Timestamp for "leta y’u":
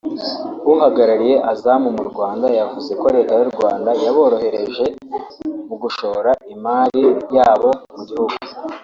3.15-3.51